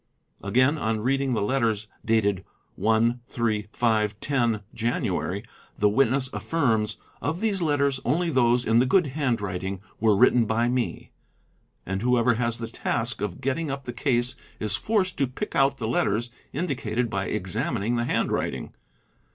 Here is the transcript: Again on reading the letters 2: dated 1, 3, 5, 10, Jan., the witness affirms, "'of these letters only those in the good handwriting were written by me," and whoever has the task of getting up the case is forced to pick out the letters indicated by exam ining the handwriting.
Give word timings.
Again 0.43 0.79
on 0.79 1.01
reading 1.01 1.33
the 1.33 1.43
letters 1.43 1.85
2: 1.85 1.89
dated 2.05 2.43
1, 2.75 3.19
3, 3.27 3.67
5, 3.71 4.19
10, 4.19 4.61
Jan., 4.73 5.43
the 5.77 5.89
witness 5.89 6.27
affirms, 6.33 6.97
"'of 7.21 7.39
these 7.39 7.61
letters 7.61 7.99
only 8.03 8.31
those 8.31 8.65
in 8.65 8.79
the 8.79 8.87
good 8.87 9.05
handwriting 9.05 9.79
were 9.99 10.15
written 10.17 10.45
by 10.45 10.69
me," 10.69 11.11
and 11.85 12.01
whoever 12.01 12.33
has 12.33 12.57
the 12.57 12.67
task 12.67 13.21
of 13.21 13.41
getting 13.41 13.69
up 13.69 13.83
the 13.83 13.93
case 13.93 14.35
is 14.59 14.75
forced 14.75 15.19
to 15.19 15.27
pick 15.27 15.55
out 15.55 15.77
the 15.77 15.87
letters 15.87 16.31
indicated 16.51 17.07
by 17.07 17.25
exam 17.27 17.75
ining 17.75 17.95
the 17.95 18.05
handwriting. 18.05 18.73